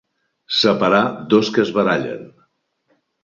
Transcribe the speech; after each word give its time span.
Separar 0.59 1.01
dos 1.33 1.51
que 1.57 1.63
es 1.65 1.71
barallen. 1.77 2.25